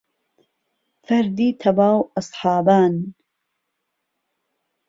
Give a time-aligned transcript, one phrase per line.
[1.05, 2.93] فەردی تهواو ئهسحابان